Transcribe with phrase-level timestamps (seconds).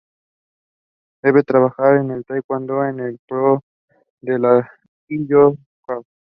[1.21, 3.61] Debe trabajar en el Taekwondo en pro
[4.21, 4.67] de la
[5.07, 6.01] Ji Do Kwan.